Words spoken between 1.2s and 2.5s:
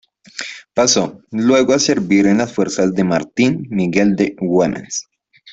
luego a servir en